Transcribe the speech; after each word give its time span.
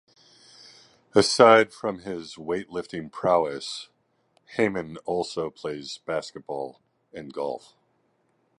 Aside 1.13 1.71
from 1.71 1.99
his 1.99 2.33
weightlifting 2.33 3.11
prowess, 3.11 3.89
Hamman 4.57 4.97
also 5.05 5.51
plays 5.51 5.99
basketball 5.99 6.81
and 7.13 7.31
golf. 7.31 7.75